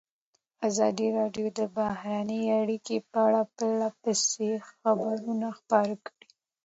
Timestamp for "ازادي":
0.67-1.07